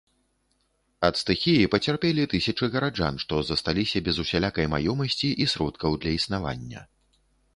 [1.09, 6.81] Ад стыхіі пацярпелі тысячы гараджан, што засталіся без усялякай маёмасці і сродкаў для існавання.